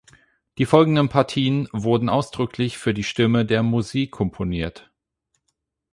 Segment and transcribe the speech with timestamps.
[0.57, 4.91] Die folgenden Partien wurden ausdrücklich für die Stimme der Musi komponiert.